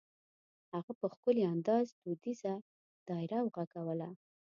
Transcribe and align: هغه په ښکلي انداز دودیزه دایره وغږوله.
هغه 0.73 0.91
په 0.99 1.05
ښکلي 1.13 1.43
انداز 1.53 1.85
دودیزه 2.03 2.53
دایره 3.07 3.39
وغږوله. 3.41 4.09